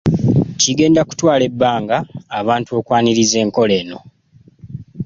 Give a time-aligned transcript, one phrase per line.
[0.61, 1.97] Kigenda kutwala ebbanga
[2.39, 3.99] abantu okwaniriza enkola eno.